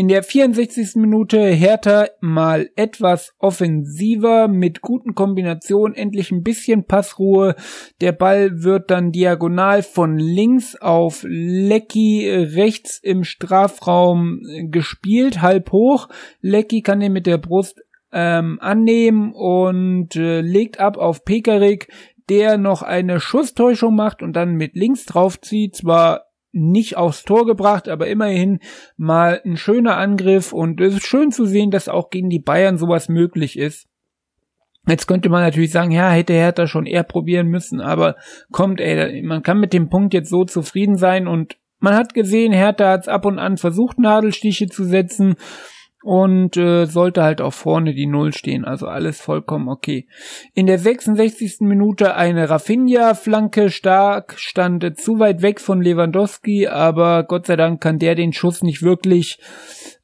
[0.00, 0.96] In der 64.
[0.96, 7.54] Minute Hertha mal etwas offensiver mit guten Kombinationen, endlich ein bisschen Passruhe.
[8.00, 16.08] Der Ball wird dann diagonal von links auf Lecky rechts im Strafraum gespielt, halb hoch.
[16.40, 21.88] Lecky kann den mit der Brust ähm, annehmen und äh, legt ab auf Pekarik,
[22.30, 25.76] der noch eine Schusstäuschung macht und dann mit links draufzieht.
[25.76, 28.60] Zwar nicht aufs Tor gebracht, aber immerhin
[28.96, 32.78] mal ein schöner Angriff und es ist schön zu sehen, dass auch gegen die Bayern
[32.78, 33.86] sowas möglich ist.
[34.86, 38.16] Jetzt könnte man natürlich sagen, ja, hätte Hertha schon eher probieren müssen, aber
[38.50, 42.52] kommt, ey, man kann mit dem Punkt jetzt so zufrieden sein und man hat gesehen,
[42.52, 45.36] Hertha hat es ab und an versucht, Nadelstiche zu setzen
[46.02, 50.06] und äh, sollte halt auch vorne die Null stehen, also alles vollkommen okay.
[50.54, 51.60] In der 66.
[51.60, 57.98] Minute eine Rafinha-Flanke stark, stand zu weit weg von Lewandowski, aber Gott sei Dank kann
[57.98, 59.38] der den Schuss nicht wirklich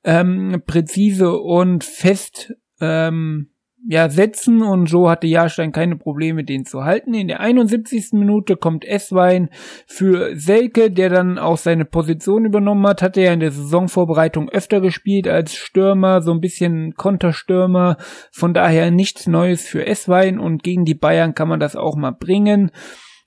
[0.05, 3.51] ähm, präzise und fest ähm,
[3.89, 7.15] ja, setzen und so hatte Jahrstein keine Probleme, den zu halten.
[7.15, 8.13] In der 71.
[8.13, 9.49] Minute kommt Esswein
[9.87, 13.01] für Selke, der dann auch seine Position übernommen hat.
[13.01, 17.97] Hatte ja in der Saisonvorbereitung öfter gespielt als Stürmer, so ein bisschen Konterstürmer.
[18.33, 22.13] Von daher nichts Neues für Esswein und gegen die Bayern kann man das auch mal
[22.13, 22.73] bringen.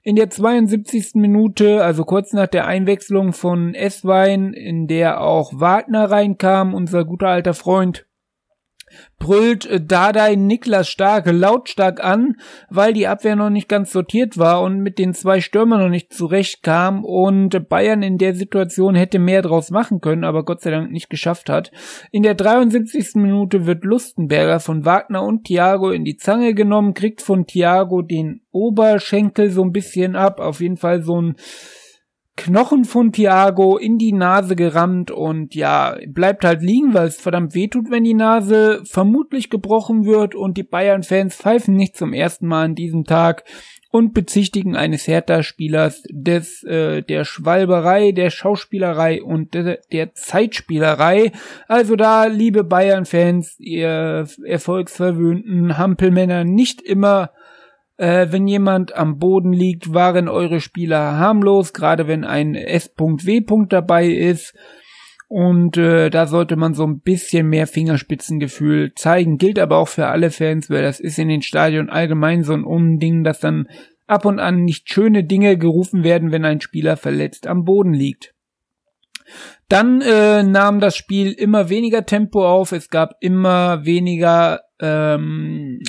[0.02, 1.16] In der 72.
[1.16, 7.28] Minute, also kurz nach der Einwechslung von Esswein, in der auch Wagner reinkam, unser guter
[7.28, 8.06] alter Freund,
[9.20, 12.36] brüllt äh, Dardai Niklas Stark lautstark an,
[12.70, 16.14] weil die Abwehr noch nicht ganz sortiert war und mit den zwei Stürmern noch nicht
[16.14, 20.92] zurechtkam und Bayern in der Situation hätte mehr draus machen können, aber Gott sei Dank
[20.92, 21.72] nicht geschafft hat.
[22.12, 23.16] In der 73.
[23.16, 28.42] Minute wird Lustenberger von Wagner und Thiago in die Zange genommen, kriegt von Thiago den
[28.52, 31.36] Oberschenkel so ein bisschen ab, auf jeden Fall so ein
[32.40, 37.54] Knochen von Thiago in die Nase gerammt und ja, bleibt halt liegen, weil es verdammt
[37.54, 42.64] wehtut, wenn die Nase vermutlich gebrochen wird und die Bayern-Fans pfeifen nicht zum ersten Mal
[42.64, 43.44] an diesem Tag
[43.92, 51.34] und bezichtigen eines Hertha-Spielers des äh, der Schwalberei, der Schauspielerei und de, der Zeitspielerei.
[51.68, 57.32] Also da, liebe Bayern-Fans, ihr erfolgsverwöhnten Hampelmänner, nicht immer
[58.00, 63.42] äh, wenn jemand am Boden liegt, waren eure Spieler harmlos, gerade wenn ein S.W.
[63.68, 64.56] dabei ist.
[65.28, 69.38] Und äh, da sollte man so ein bisschen mehr Fingerspitzengefühl zeigen.
[69.38, 72.64] Gilt aber auch für alle Fans, weil das ist in den Stadion allgemein so ein
[72.64, 73.68] Unding, dass dann
[74.08, 78.34] ab und an nicht schöne Dinge gerufen werden, wenn ein Spieler verletzt am Boden liegt.
[79.68, 82.72] Dann äh, nahm das Spiel immer weniger Tempo auf.
[82.72, 85.80] Es gab immer weniger ähm,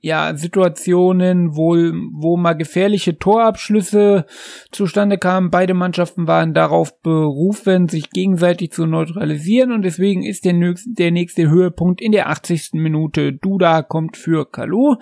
[0.00, 4.26] ja, Situationen, wo, wo mal gefährliche Torabschlüsse
[4.70, 5.50] zustande kamen.
[5.50, 10.54] Beide Mannschaften waren darauf berufen, sich gegenseitig zu neutralisieren und deswegen ist der,
[10.86, 12.74] der nächste Höhepunkt in der 80.
[12.74, 13.32] Minute.
[13.32, 14.96] Duda kommt für Kalu.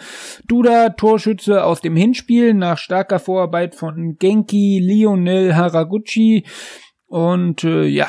[0.47, 6.47] Duda, Torschütze aus dem Hinspiel nach starker Vorarbeit von Genki, Lionel Haraguchi
[7.07, 8.09] und äh, ja,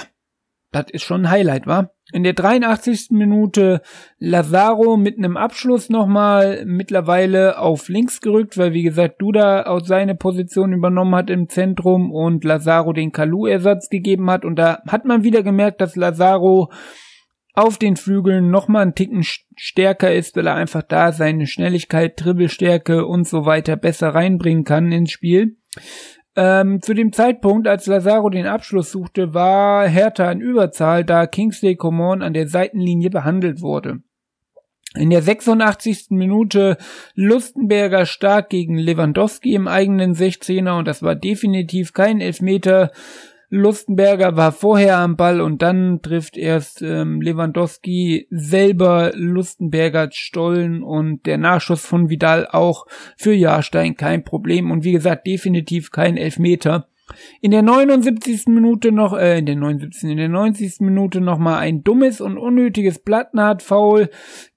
[0.72, 1.95] das ist schon ein Highlight, war.
[2.16, 3.08] In der 83.
[3.10, 3.82] Minute
[4.20, 10.16] Lazaro mit einem Abschluss nochmal mittlerweile auf links gerückt, weil wie gesagt Duda aus seine
[10.16, 14.46] Position übernommen hat im Zentrum und Lazaro den Kalu-Ersatz gegeben hat.
[14.46, 16.72] Und da hat man wieder gemerkt, dass Lazaro
[17.54, 19.24] auf den Flügeln nochmal einen Ticken
[19.58, 24.90] stärker ist, weil er einfach da seine Schnelligkeit, Dribbelstärke und so weiter besser reinbringen kann
[24.94, 25.58] ins Spiel.
[26.38, 31.76] Ähm, zu dem Zeitpunkt, als Lazaro den Abschluss suchte, war Hertha in Überzahl, da Kingsley
[31.76, 34.02] Coman an der Seitenlinie behandelt wurde.
[34.96, 36.08] In der 86.
[36.12, 36.78] Minute
[37.16, 42.92] Lustenberger stark gegen Lewandowski im eigenen 16er und das war definitiv kein Elfmeter.
[43.50, 51.26] Lustenberger war vorher am Ball und dann trifft erst ähm, Lewandowski selber Lustenberger Stollen und
[51.26, 52.86] der Nachschuss von Vidal auch
[53.18, 56.88] für Jahrstein kein Problem und wie gesagt definitiv kein Elfmeter.
[57.40, 58.48] In der 79.
[58.48, 60.10] Minute noch, äh, in der 79.
[60.10, 60.82] in der 90.
[60.82, 64.10] Minute noch mal ein dummes und unnötiges Plattenhard-Foul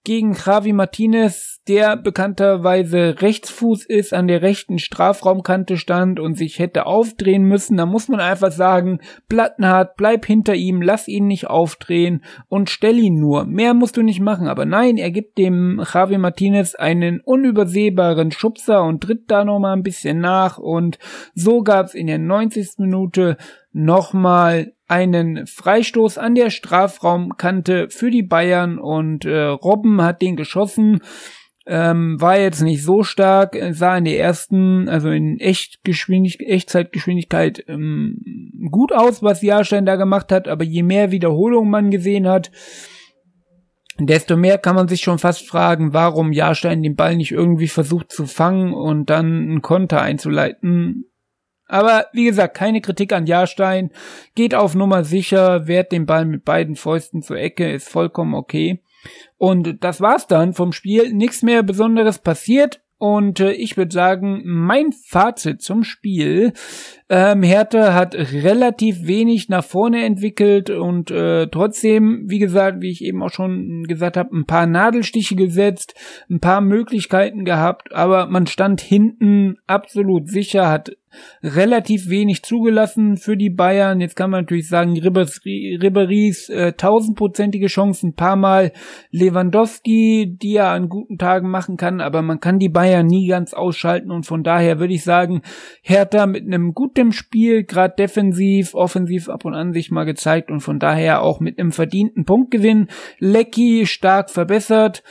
[0.08, 6.86] gegen Javi Martinez, der bekannterweise Rechtsfuß ist, an der rechten Strafraumkante stand und sich hätte
[6.86, 7.76] aufdrehen müssen.
[7.76, 12.98] Da muss man einfach sagen, Plattenhardt, bleib hinter ihm, lass ihn nicht aufdrehen und stell
[12.98, 13.44] ihn nur.
[13.44, 14.48] Mehr musst du nicht machen.
[14.48, 19.82] Aber nein, er gibt dem Javi Martinez einen unübersehbaren Schubser und tritt da nochmal ein
[19.82, 20.98] bisschen nach und
[21.34, 22.78] so gab's in der 90.
[22.78, 23.36] Minute
[23.72, 31.00] nochmal einen Freistoß an der Strafraumkante für die Bayern und äh, Robben hat den geschossen.
[31.66, 38.22] Ähm, war jetzt nicht so stark, sah in der ersten, also in Echtgeschwindig Echtzeitgeschwindigkeit ähm,
[38.70, 42.50] gut aus, was Jahrstein da gemacht hat, aber je mehr Wiederholungen man gesehen hat,
[43.98, 48.12] desto mehr kann man sich schon fast fragen, warum Jahrstein den Ball nicht irgendwie versucht
[48.12, 51.04] zu fangen und dann einen Konter einzuleiten.
[51.68, 53.90] Aber wie gesagt, keine Kritik an Jahrstein.
[54.34, 58.82] Geht auf Nummer sicher, wehrt den Ball mit beiden Fäusten zur Ecke, ist vollkommen okay.
[59.36, 61.12] Und das war's dann vom Spiel.
[61.12, 62.80] Nichts mehr Besonderes passiert.
[63.00, 66.52] Und äh, ich würde sagen, mein Fazit zum Spiel.
[67.08, 73.04] Ähm, Hertha hat relativ wenig nach vorne entwickelt und äh, trotzdem, wie gesagt, wie ich
[73.04, 75.94] eben auch schon gesagt habe, ein paar Nadelstiche gesetzt,
[76.28, 80.96] ein paar Möglichkeiten gehabt, aber man stand hinten absolut sicher, hat
[81.42, 84.00] relativ wenig zugelassen für die Bayern.
[84.00, 88.72] Jetzt kann man natürlich sagen, Ribéry's äh, tausendprozentige Chance ein paar Mal
[89.10, 93.54] Lewandowski, die er an guten Tagen machen kann, aber man kann die Bayern nie ganz
[93.54, 95.42] ausschalten und von daher würde ich sagen,
[95.82, 100.60] Hertha mit einem guten Spiel, gerade defensiv, offensiv ab und an sich mal gezeigt und
[100.60, 102.88] von daher auch mit einem verdienten Punktgewinn.
[103.18, 105.02] Lecky stark verbessert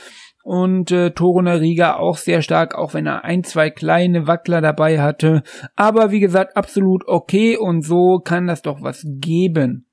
[0.48, 4.98] und äh, Toro Nariga auch sehr stark, auch wenn er ein, zwei kleine Wackler dabei
[4.98, 5.42] hatte.
[5.76, 9.87] Aber wie gesagt, absolut okay und so kann das doch was geben.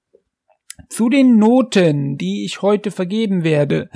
[0.89, 3.89] Zu den Noten, die ich heute vergeben werde.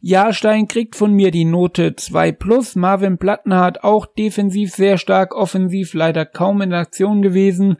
[0.00, 2.74] Jahrstein kriegt von mir die Note 2 plus.
[2.74, 7.76] Marvin Plattenhardt auch defensiv sehr stark, offensiv leider kaum in Aktion gewesen.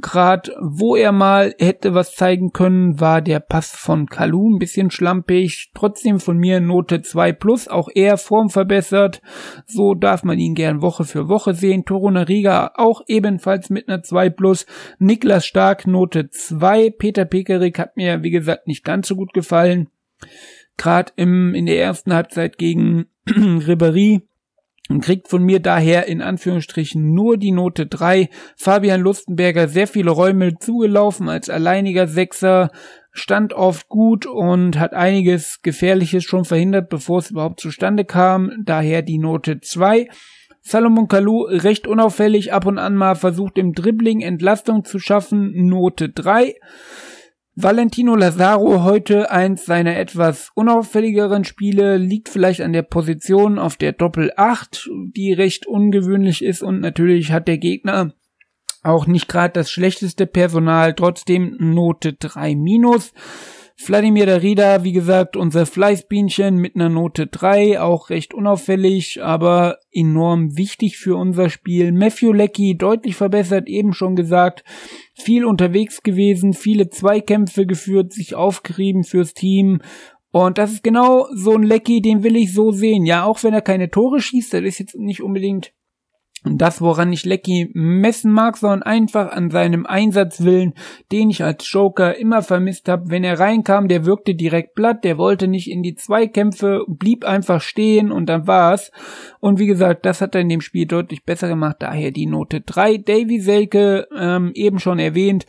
[0.00, 4.90] Gerade wo er mal hätte was zeigen können, war der Pass von Kalu ein bisschen
[4.90, 5.72] schlampig.
[5.74, 9.20] Trotzdem von mir Note 2 plus, auch er Form verbessert.
[9.66, 11.84] So darf man ihn gern Woche für Woche sehen.
[11.84, 14.66] Toruna Riga auch ebenfalls mit einer 2 plus.
[14.98, 16.90] Niklas Stark Note 2.
[16.90, 17.24] Peter
[17.62, 19.88] Pekerik hat mir, wie gesagt, nicht ganz so gut gefallen.
[20.76, 24.22] Gerade im, in der ersten Halbzeit gegen Ribéry
[25.00, 28.28] kriegt von mir daher in Anführungsstrichen nur die Note 3.
[28.56, 32.70] Fabian Lustenberger sehr viele Räume zugelaufen als alleiniger Sechser,
[33.12, 38.50] stand oft gut und hat einiges Gefährliches schon verhindert, bevor es überhaupt zustande kam.
[38.64, 40.08] Daher die Note 2.
[40.60, 46.08] Salomon Kalou recht unauffällig, ab und an mal versucht im Dribbling Entlastung zu schaffen, Note
[46.08, 46.54] 3.
[47.54, 53.92] Valentino Lazaro heute eins seiner etwas unauffälligeren Spiele, liegt vielleicht an der Position auf der
[53.92, 58.14] Doppel 8, die recht ungewöhnlich ist und natürlich hat der Gegner
[58.82, 63.12] auch nicht gerade das schlechteste Personal, trotzdem Note 3 minus.
[63.76, 70.56] Vladimir Darida, wie gesagt, unser Fleißbienchen mit einer Note 3, auch recht unauffällig, aber enorm
[70.56, 71.92] wichtig für unser Spiel.
[71.92, 74.64] Matthew Lecky deutlich verbessert, eben schon gesagt,
[75.14, 79.80] viel unterwegs gewesen, viele Zweikämpfe geführt, sich aufgerieben fürs Team.
[80.30, 83.04] Und das ist genau so ein Lecky, den will ich so sehen.
[83.04, 85.72] Ja, auch wenn er keine Tore schießt, das ist jetzt nicht unbedingt
[86.44, 90.74] das, woran ich Lecky messen mag, sondern einfach an seinem Einsatzwillen,
[91.12, 93.10] den ich als Joker immer vermisst habe.
[93.10, 97.60] Wenn er reinkam, der wirkte direkt platt, der wollte nicht in die Zweikämpfe, blieb einfach
[97.60, 98.90] stehen und dann war's.
[99.38, 102.60] Und wie gesagt, das hat er in dem Spiel deutlich besser gemacht, daher die Note
[102.60, 102.98] 3.
[102.98, 105.46] Davy Selke, ähm, eben schon erwähnt,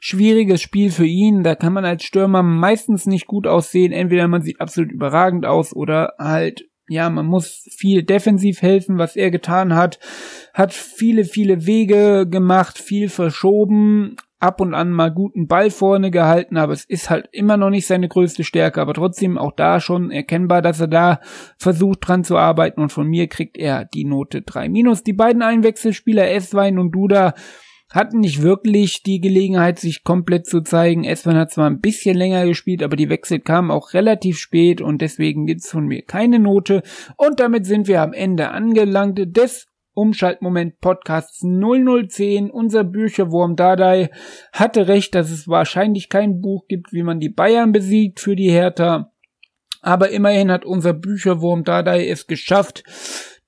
[0.00, 1.42] schwieriges Spiel für ihn.
[1.42, 3.92] Da kann man als Stürmer meistens nicht gut aussehen.
[3.92, 9.16] Entweder man sieht absolut überragend aus oder halt ja, man muss viel defensiv helfen, was
[9.16, 9.98] er getan hat,
[10.52, 16.58] hat viele, viele Wege gemacht, viel verschoben, ab und an mal guten Ball vorne gehalten,
[16.58, 20.10] aber es ist halt immer noch nicht seine größte Stärke, aber trotzdem auch da schon
[20.10, 21.20] erkennbar, dass er da
[21.56, 22.80] versucht dran zu arbeiten.
[22.80, 25.02] Und von mir kriegt er die Note 3 minus.
[25.02, 27.32] Die beiden Einwechselspieler Eswein und Duda
[27.94, 31.04] hatten nicht wirklich die Gelegenheit, sich komplett zu zeigen.
[31.04, 35.00] Espen hat zwar ein bisschen länger gespielt, aber die Wechsel kamen auch relativ spät und
[35.00, 36.82] deswegen gibt's von mir keine Note.
[37.16, 42.50] Und damit sind wir am Ende angelangt des Umschaltmoment Podcasts 0010.
[42.50, 44.10] Unser Bücherwurm Dadai
[44.52, 48.50] hatte recht, dass es wahrscheinlich kein Buch gibt, wie man die Bayern besiegt für die
[48.50, 49.12] Hertha.
[49.82, 52.82] Aber immerhin hat unser Bücherwurm Dadai es geschafft,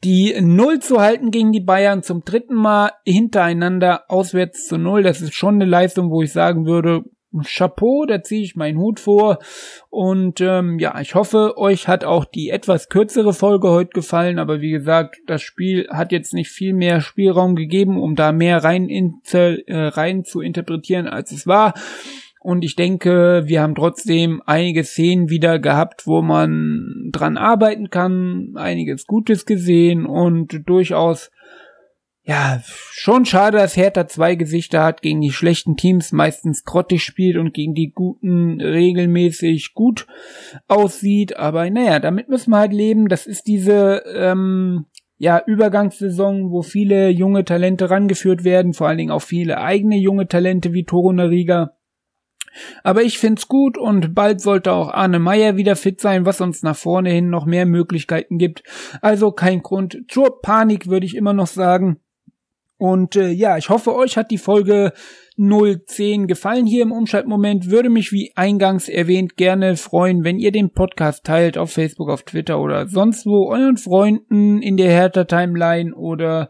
[0.05, 5.03] die Null zu halten gegen die Bayern zum dritten Mal hintereinander auswärts zu Null.
[5.03, 7.05] Das ist schon eine Leistung, wo ich sagen würde,
[7.45, 9.39] Chapeau, da ziehe ich meinen Hut vor.
[9.91, 14.39] Und ähm, ja, ich hoffe, euch hat auch die etwas kürzere Folge heute gefallen.
[14.39, 18.63] Aber wie gesagt, das Spiel hat jetzt nicht viel mehr Spielraum gegeben, um da mehr
[18.65, 21.75] rein, in, äh, rein zu interpretieren, als es war.
[22.47, 28.53] Und ich denke, wir haben trotzdem einige Szenen wieder gehabt, wo man dran arbeiten kann,
[28.55, 31.33] einiges Gutes gesehen und durchaus,
[32.23, 37.37] ja, schon schade, dass Hertha zwei Gesichter hat, gegen die schlechten Teams meistens grottig spielt
[37.37, 40.07] und gegen die guten regelmäßig gut
[40.68, 41.37] aussieht.
[41.37, 43.09] Aber naja, damit müssen wir halt leben.
[43.09, 44.87] Das ist diese, ähm,
[45.18, 50.29] ja, Übergangssaison, wo viele junge Talente rangeführt werden, vor allen Dingen auch viele eigene junge
[50.29, 51.73] Talente wie Toro Nariga
[52.83, 56.63] aber ich find's gut und bald sollte auch Arne Meyer wieder fit sein, was uns
[56.63, 58.63] nach vorne hin noch mehr Möglichkeiten gibt.
[59.01, 62.01] Also kein Grund zur Panik, würde ich immer noch sagen.
[62.79, 64.93] Und äh, ja, ich hoffe, euch hat die Folge
[65.39, 67.70] 010 gefallen hier im Umschaltmoment.
[67.70, 72.22] Würde mich wie eingangs erwähnt gerne freuen, wenn ihr den Podcast teilt auf Facebook, auf
[72.22, 76.49] Twitter oder sonst wo euren Freunden in der Hertha Timeline oder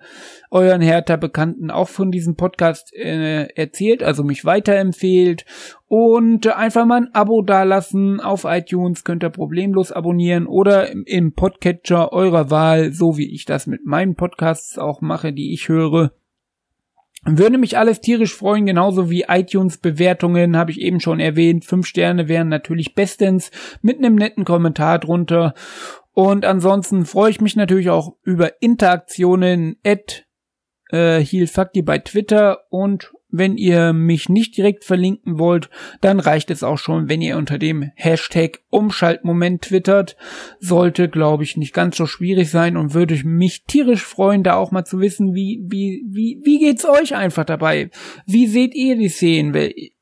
[0.50, 5.44] euren Hertha Bekannten auch von diesem Podcast äh, erzählt, also mich weiterempfehlt
[5.88, 12.12] und einfach mal ein Abo dalassen auf iTunes könnt ihr problemlos abonnieren oder im Podcatcher
[12.12, 16.12] eurer Wahl, so wie ich das mit meinen Podcasts auch mache, die ich höre.
[17.28, 21.64] Würde mich alles tierisch freuen, genauso wie iTunes-Bewertungen, habe ich eben schon erwähnt.
[21.64, 23.50] Fünf Sterne wären natürlich bestens
[23.82, 25.54] mit einem netten Kommentar drunter.
[26.12, 30.24] Und ansonsten freue ich mich natürlich auch über Interaktionen at
[30.92, 31.24] äh,
[31.82, 35.68] bei Twitter und wenn ihr mich nicht direkt verlinken wollt,
[36.00, 40.16] dann reicht es auch schon, wenn ihr unter dem Hashtag Umschaltmoment twittert.
[40.60, 44.70] Sollte, glaube ich, nicht ganz so schwierig sein und würde mich tierisch freuen, da auch
[44.70, 47.90] mal zu wissen, wie, wie, wie, wie geht's euch einfach dabei?
[48.26, 49.54] Wie seht ihr die Szenen?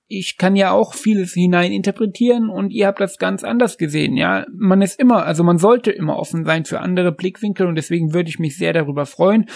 [0.07, 4.45] Ich kann ja auch vieles hinein interpretieren und ihr habt das ganz anders gesehen, ja.
[4.53, 8.29] Man ist immer, also man sollte immer offen sein für andere Blickwinkel und deswegen würde
[8.29, 9.47] ich mich sehr darüber freuen.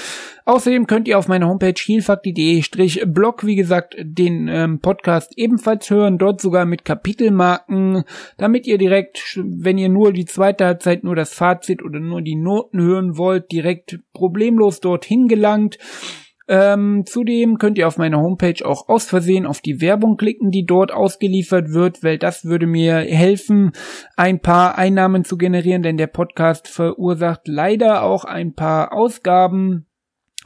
[0.46, 6.40] Außerdem könnt ihr auf meiner Homepage heelfakti.de-blog, wie gesagt, den ähm, Podcast ebenfalls hören, dort
[6.40, 8.04] sogar mit Kapitelmarken,
[8.38, 12.36] damit ihr direkt, wenn ihr nur die zweite Halbzeit, nur das Fazit oder nur die
[12.36, 15.78] Noten hören wollt, direkt problemlos dorthin gelangt.
[16.48, 20.64] Ähm, zudem könnt ihr auf meiner Homepage auch aus Versehen auf die Werbung klicken, die
[20.64, 23.72] dort ausgeliefert wird, weil das würde mir helfen,
[24.16, 29.87] ein paar Einnahmen zu generieren, denn der Podcast verursacht leider auch ein paar Ausgaben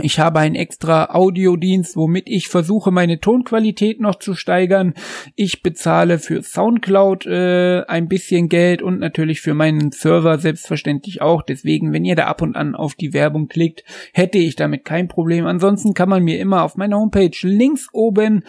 [0.01, 4.95] Ich habe einen extra Audiodienst, womit ich versuche, meine Tonqualität noch zu steigern.
[5.37, 11.43] Ich bezahle für Soundcloud äh, ein bisschen Geld und natürlich für meinen Server selbstverständlich auch.
[11.43, 13.85] Deswegen, wenn ihr da ab und an auf die Werbung klickt,
[14.15, 15.45] hätte ich damit kein Problem.
[15.45, 18.45] Ansonsten kann man mir immer auf meiner Homepage links oben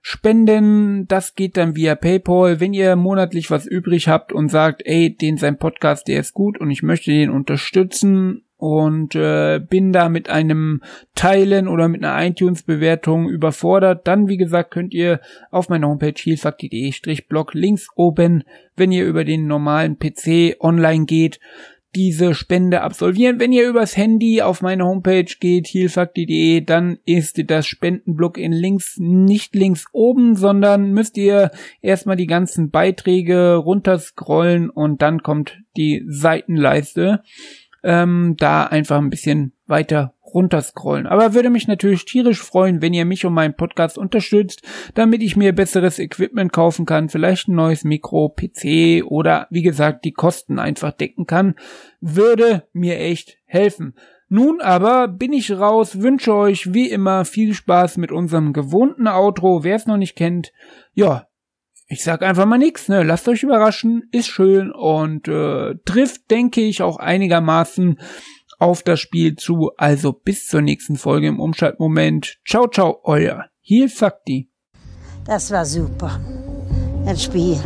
[0.00, 1.06] spenden.
[1.08, 2.58] Das geht dann via PayPal.
[2.58, 6.58] Wenn ihr monatlich was übrig habt und sagt, ey, den sein Podcast, der ist gut
[6.58, 10.82] und ich möchte den unterstützen und äh, bin da mit einem
[11.14, 17.54] Teilen oder mit einer iTunes-Bewertung überfordert, dann wie gesagt könnt ihr auf meiner Homepage healfakti.de-blog
[17.54, 18.44] links oben,
[18.76, 21.38] wenn ihr über den normalen PC online geht,
[21.96, 23.40] diese Spende absolvieren.
[23.40, 28.98] Wenn ihr übers Handy auf meine Homepage geht, healfakti.de, dann ist das Spendenblock in links
[28.98, 31.50] nicht links oben, sondern müsst ihr
[31.80, 37.22] erstmal die ganzen Beiträge runterscrollen und dann kommt die Seitenleiste
[37.82, 41.06] ähm, da einfach ein bisschen weiter runterscrollen.
[41.06, 44.62] Aber würde mich natürlich tierisch freuen, wenn ihr mich und meinen Podcast unterstützt,
[44.94, 50.04] damit ich mir besseres Equipment kaufen kann, vielleicht ein neues Mikro, PC oder wie gesagt
[50.04, 51.54] die Kosten einfach decken kann,
[52.00, 53.94] würde mir echt helfen.
[54.28, 59.62] Nun aber bin ich raus, wünsche euch wie immer viel Spaß mit unserem gewohnten Outro.
[59.62, 60.52] Wer es noch nicht kennt,
[60.94, 61.28] ja,
[61.88, 63.02] ich sag einfach mal nix, ne?
[63.02, 68.00] Lasst euch überraschen, ist schön und äh, trifft, denke ich, auch einigermaßen
[68.58, 69.70] auf das Spiel zu.
[69.76, 72.38] Also bis zur nächsten Folge im Umschaltmoment.
[72.46, 74.50] Ciao, ciao, euer Heal Fakti.
[75.24, 76.20] Das war super.
[77.06, 77.58] Ein Spiel.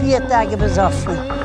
[0.00, 1.43] Vier Tage besoffen.